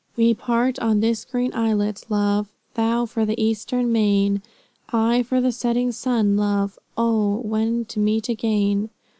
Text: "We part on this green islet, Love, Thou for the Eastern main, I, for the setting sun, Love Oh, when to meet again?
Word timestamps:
"We 0.17 0.33
part 0.33 0.79
on 0.79 0.99
this 0.99 1.23
green 1.25 1.53
islet, 1.53 2.05
Love, 2.09 2.49
Thou 2.73 3.05
for 3.05 3.23
the 3.23 3.39
Eastern 3.39 3.91
main, 3.91 4.41
I, 4.91 5.21
for 5.21 5.39
the 5.39 5.51
setting 5.51 5.91
sun, 5.91 6.35
Love 6.35 6.79
Oh, 6.97 7.35
when 7.43 7.85
to 7.85 7.99
meet 7.99 8.27
again? 8.27 8.89